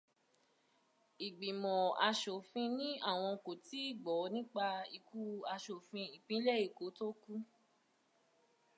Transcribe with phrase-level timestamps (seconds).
[1.25, 4.65] Ìgbìmọ̀ aṣòfin ní àwọn kò tíì gbọ́ nípa
[4.97, 5.19] ikú
[5.55, 7.33] aṣòfin ìpínlẹ̀ Eko to kú